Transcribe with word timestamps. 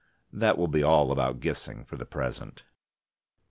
That 0.33 0.57
will 0.57 0.67
be 0.67 0.81
all 0.81 1.11
about 1.11 1.39
Gissing 1.39 1.85
for 1.85 1.95
the 1.95 2.07
present. 2.07 2.63